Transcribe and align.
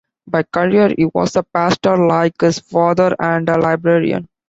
By 0.27 0.41
career 0.51 0.95
he 0.97 1.05
was 1.05 1.35
a 1.35 1.43
pastor, 1.43 1.95
like 1.95 2.41
his 2.41 2.57
father, 2.57 3.15
and 3.19 3.47
a 3.47 3.59
librarian. 3.59 4.27